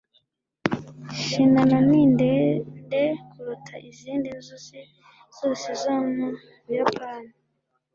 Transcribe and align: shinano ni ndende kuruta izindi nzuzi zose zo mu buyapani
shinano 1.25 1.77
ni 1.89 2.01
ndende 2.13 3.01
kuruta 3.29 3.73
izindi 3.89 4.27
nzuzi 4.39 4.79
zose 5.37 5.67
zo 5.81 5.91
mu 6.13 6.27
buyapani 6.65 7.31